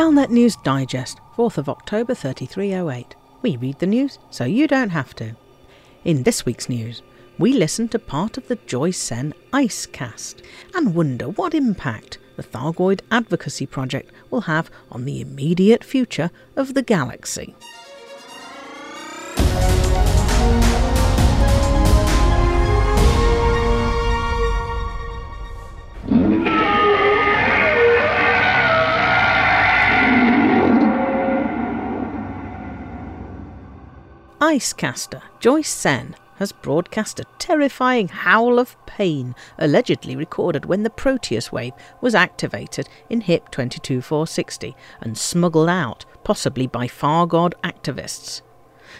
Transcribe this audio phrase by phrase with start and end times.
[0.00, 3.16] Galnet News Digest, 4th of October 3308.
[3.42, 5.36] We read the news so you don't have to.
[6.04, 7.02] In this week's news,
[7.38, 10.40] we listen to part of the Joy Sen Ice Cast
[10.74, 16.72] and wonder what impact the Thargoid Advocacy Project will have on the immediate future of
[16.72, 17.54] the galaxy.
[34.40, 41.52] Icecaster Joy Sen has broadcast a terrifying howl of pain allegedly recorded when the Proteus
[41.52, 48.40] wave was activated in HIP 22460 and smuggled out, possibly by Thargoid activists.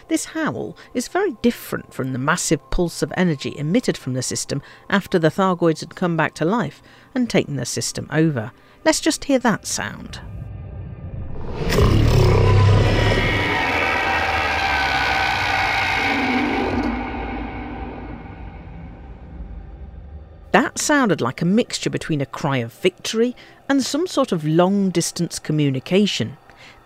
[0.09, 4.61] This howl is very different from the massive pulse of energy emitted from the system
[4.91, 6.83] after the Thargoids had come back to life
[7.15, 8.51] and taken the system over.
[8.85, 10.21] Let's just hear that sound.
[20.51, 23.37] That sounded like a mixture between a cry of victory
[23.69, 26.37] and some sort of long distance communication.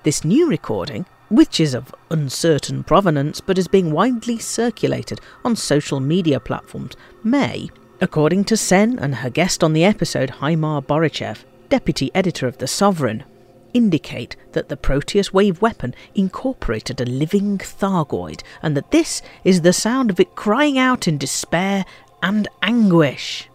[0.03, 5.99] This new recording, which is of uncertain provenance but is being widely circulated on social
[5.99, 12.11] media platforms, may, according to Sen and her guest on the episode, Haimar Borichev, deputy
[12.13, 13.23] editor of The Sovereign,
[13.73, 19.73] indicate that the Proteus wave weapon incorporated a living Thargoid and that this is the
[19.73, 21.83] sound of it crying out in despair
[22.21, 23.49] and anguish.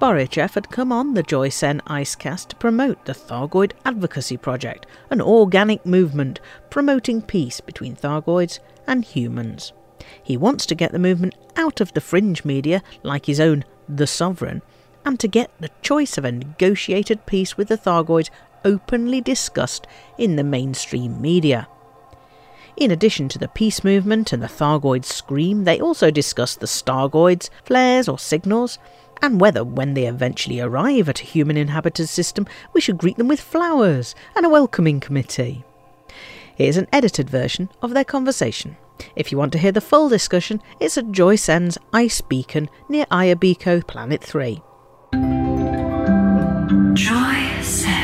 [0.00, 5.20] Borichev had come on the Joy Sen Icecast to promote the Thargoid Advocacy Project, an
[5.20, 8.58] organic movement promoting peace between Thargoids
[8.88, 9.72] and humans.
[10.20, 14.08] He wants to get the movement out of the fringe media, like his own The
[14.08, 14.62] Sovereign,
[15.04, 18.30] and to get the choice of a negotiated peace with the Thargoids
[18.64, 19.86] openly discussed
[20.18, 21.68] in the mainstream media.
[22.76, 27.50] In addition to the peace movement and the Thargoid scream, they also discuss the Stargoids,
[27.64, 28.78] flares or signals,
[29.22, 33.28] and whether, when they eventually arrive at a human inhabited system, we should greet them
[33.28, 35.64] with flowers and a welcoming committee.
[36.54, 38.76] Here's an edited version of their conversation.
[39.16, 43.06] If you want to hear the full discussion, it's at Joy Sen's Ice Beacon near
[43.06, 44.62] Ayabiko Planet 3.
[46.94, 47.99] Joy Sen.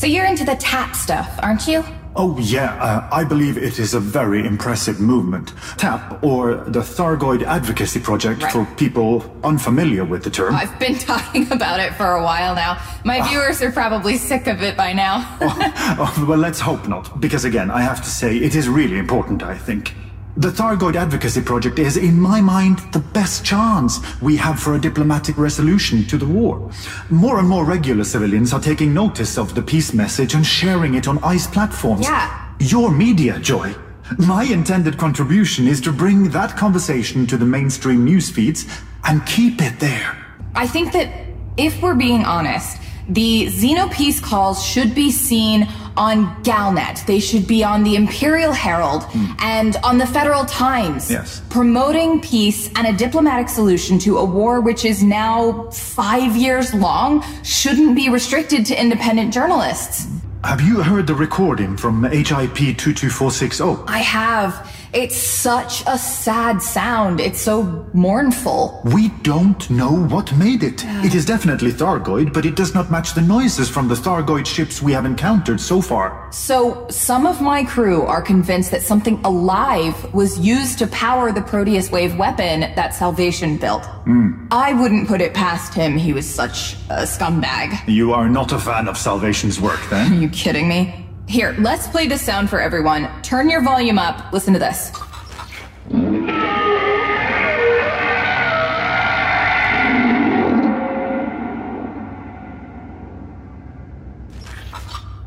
[0.00, 1.84] So you're into the tap stuff, aren't you?
[2.16, 5.52] Oh, yeah, uh, I believe it is a very impressive movement.
[5.76, 8.50] TAP, or the Thargoid Advocacy Project Right.
[8.50, 10.54] for people unfamiliar with the term.
[10.54, 12.80] I've been talking about it for a while now.
[13.04, 15.36] My viewers are probably sick of it by now.
[16.02, 19.42] Oh, well, let's hope not, because again, I have to say, it is really important,
[19.42, 19.92] I think.
[20.36, 24.80] The Thargoid Advocacy Project is, in my mind, the best chance we have for a
[24.80, 26.70] diplomatic resolution to the war.
[27.10, 31.08] More and more regular civilians are taking notice of the peace message and sharing it
[31.08, 32.06] on ICE platforms.
[32.06, 32.48] Yeah.
[32.60, 33.74] Your media, Joy.
[34.18, 38.66] My intended contribution is to bring that conversation to the mainstream news feeds
[39.04, 40.16] and keep it there.
[40.54, 41.08] I think that
[41.56, 45.68] if we're being honest, the Xenopeace calls should be seen
[46.00, 47.04] on Galnet.
[47.04, 49.32] They should be on the Imperial Herald hmm.
[49.40, 51.10] and on the Federal Times.
[51.10, 51.42] Yes.
[51.50, 57.22] Promoting peace and a diplomatic solution to a war which is now five years long
[57.44, 60.08] shouldn't be restricted to independent journalists.
[60.42, 63.84] Have you heard the recording from HIP 22460?
[63.86, 64.79] I have.
[64.92, 67.20] It's such a sad sound.
[67.20, 68.82] It's so mournful.
[68.92, 70.84] We don't know what made it.
[71.04, 74.82] It is definitely Thargoid, but it does not match the noises from the Thargoid ships
[74.82, 76.28] we have encountered so far.
[76.32, 81.42] So, some of my crew are convinced that something alive was used to power the
[81.42, 83.84] Proteus wave weapon that Salvation built.
[83.84, 84.48] Hmm.
[84.50, 87.80] I wouldn't put it past him, he was such a scumbag.
[87.86, 90.12] You are not a fan of Salvation's work, then?
[90.12, 90.99] Are you kidding me?
[91.30, 93.08] Here, let's play this sound for everyone.
[93.22, 94.32] Turn your volume up.
[94.32, 94.90] Listen to this.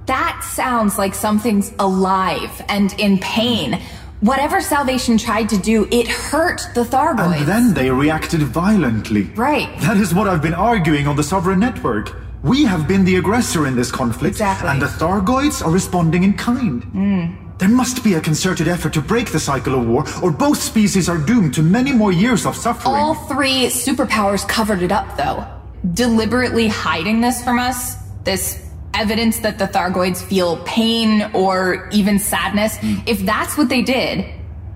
[0.05, 3.79] That sounds like something's alive and in pain.
[4.19, 7.37] Whatever Salvation tried to do, it hurt the Thargoids.
[7.37, 9.23] And then they reacted violently.
[9.35, 9.69] Right.
[9.79, 12.22] That is what I've been arguing on the Sovereign Network.
[12.43, 14.69] We have been the aggressor in this conflict, Exactly.
[14.69, 16.83] and the Thargoids are responding in kind.
[16.83, 17.25] Hmm.
[17.57, 21.07] There must be a concerted effort to break the cycle of war, or both species
[21.07, 22.93] are doomed to many more years of suffering.
[22.95, 25.45] All three superpowers covered it up, though.
[25.93, 27.95] Deliberately hiding this from us,
[28.25, 32.95] this evidence that the Thargoids feel pain or even sadness, hmm.
[33.05, 34.25] if that's what they did,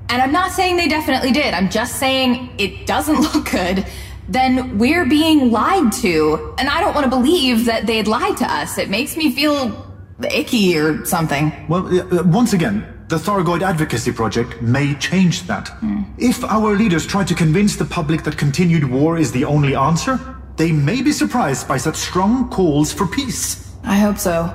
[0.10, 3.86] and I'm not saying they definitely did, I'm just saying it doesn't look good,
[4.30, 6.56] then we're being lied to.
[6.58, 8.78] And I don't want to believe that they'd lied to us.
[8.78, 9.86] It makes me feel
[10.32, 11.52] icky or something.
[11.70, 15.68] Well, uh, once again, the Thargoid Advocacy Project may change that.
[15.82, 16.06] Mm.
[16.18, 20.20] If our leaders try to convince the public that continued war is the only answer,
[20.58, 23.72] they may be surprised by such strong calls for peace.
[23.84, 24.54] I hope so.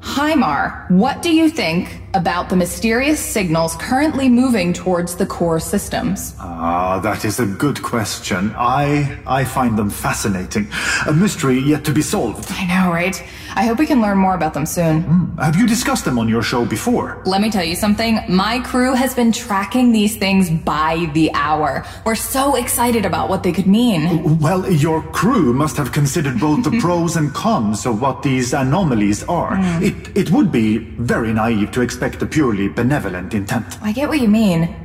[0.00, 6.34] Hymar, what do you think about the mysterious signals currently moving towards the core systems?
[6.38, 8.54] Ah, that is a good question.
[8.56, 10.68] I I find them fascinating.
[11.06, 12.46] A mystery yet to be solved.
[12.50, 13.22] I know, right?
[13.56, 15.04] I hope we can learn more about them soon.
[15.04, 15.38] Mm.
[15.38, 17.22] Have you discussed them on your show before?
[17.24, 18.18] Let me tell you something.
[18.28, 21.86] My crew has been tracking these things by the hour.
[22.04, 24.38] We're so excited about what they could mean.
[24.40, 29.22] Well, your crew must have considered both the pros and cons of what these anomalies
[29.24, 29.56] are.
[29.56, 29.82] Mm.
[29.88, 33.78] It it would be very naive to expect expect a purely benevolent intent.
[33.80, 34.76] I get what you mean.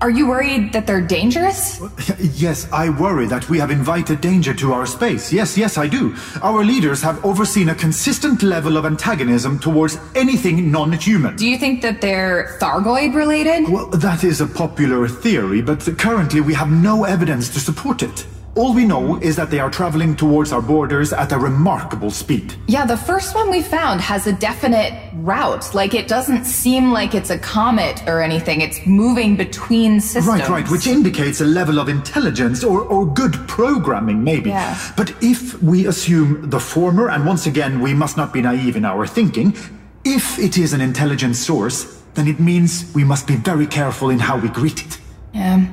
[0.00, 1.80] Are you worried that they're dangerous?
[2.38, 5.32] Yes, I worry that we have invited danger to our space.
[5.32, 6.14] Yes, yes, I do.
[6.40, 11.34] Our leaders have overseen a consistent level of antagonism towards anything non-human.
[11.34, 13.68] Do you think that they're Thargoid related?
[13.68, 18.24] Well, that is a popular theory, but currently we have no evidence to support it.
[18.58, 22.54] All we know is that they are traveling towards our borders at a remarkable speed.
[22.66, 25.72] Yeah, the first one we found has a definite route.
[25.76, 28.60] Like, it doesn't seem like it's a comet or anything.
[28.60, 30.26] It's moving between systems.
[30.26, 34.50] Right, right, which indicates a level of intelligence or, or good programming, maybe.
[34.50, 34.76] Yeah.
[34.96, 38.84] But if we assume the former, and once again, we must not be naive in
[38.84, 39.56] our thinking,
[40.04, 44.18] if it is an intelligent source, then it means we must be very careful in
[44.18, 44.98] how we greet it.
[45.32, 45.64] Yeah.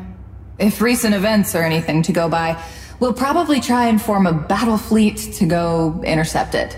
[0.57, 2.61] If recent events are anything to go by,
[2.99, 6.77] we'll probably try and form a battle fleet to go intercept it.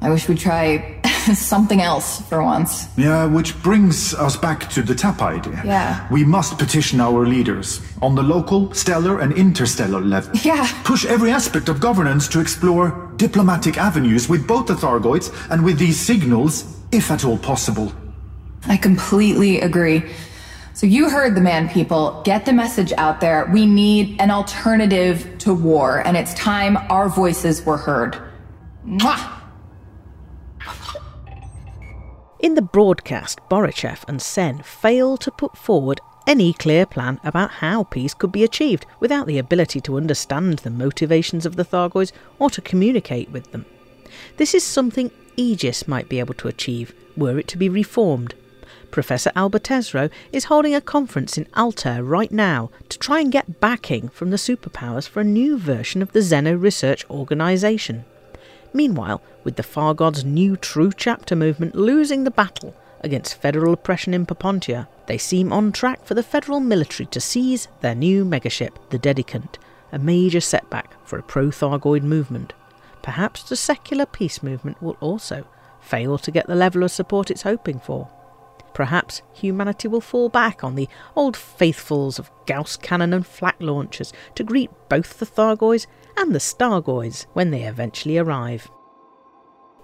[0.00, 1.00] I wish we'd try
[1.34, 2.86] something else for once.
[2.96, 5.60] Yeah, which brings us back to the TAP idea.
[5.64, 6.06] Yeah.
[6.10, 10.32] We must petition our leaders on the local, stellar, and interstellar level.
[10.42, 10.66] Yeah.
[10.84, 15.78] Push every aspect of governance to explore diplomatic avenues with both the Thargoids and with
[15.78, 17.92] these signals, if at all possible.
[18.66, 20.02] I completely agree.
[20.80, 22.22] So you heard the man, people.
[22.24, 23.46] Get the message out there.
[23.52, 28.16] We need an alternative to war, and it's time our voices were heard.
[28.86, 29.42] Mwah!
[32.38, 37.84] In the broadcast, Borichev and Sen fail to put forward any clear plan about how
[37.84, 42.48] peace could be achieved without the ability to understand the motivations of the Thargoids or
[42.48, 43.66] to communicate with them.
[44.38, 48.34] This is something Aegis might be able to achieve were it to be reformed
[48.90, 53.60] Professor Alba Tesreau is holding a conference in Altair right now to try and get
[53.60, 58.04] backing from the superpowers for a new version of the Xeno Research Organisation.
[58.72, 64.12] Meanwhile, with the Far God's new True Chapter movement losing the battle against federal oppression
[64.12, 68.76] in Papontia, they seem on track for the federal military to seize their new megaship,
[68.90, 69.56] the Dedicant,
[69.92, 72.52] a major setback for a pro Thargoid movement.
[73.02, 75.46] Perhaps the secular peace movement will also
[75.80, 78.08] fail to get the level of support it's hoping for.
[78.74, 84.12] Perhaps humanity will fall back on the old faithfuls of Gauss cannon and flak launchers
[84.34, 85.86] to greet both the Thargoids
[86.16, 88.70] and the Stargoids when they eventually arrive.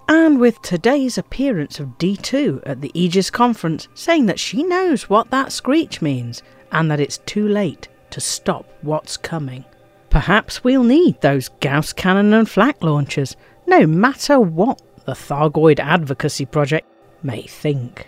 [0.09, 5.31] And with today's appearance of D2 at the Aegis conference saying that she knows what
[5.31, 6.41] that screech means
[6.71, 9.65] and that it's too late to stop what's coming.
[10.09, 13.35] Perhaps we'll need those Gauss cannon and flak launchers,
[13.67, 16.87] no matter what the Thargoid Advocacy Project
[17.21, 18.07] may think.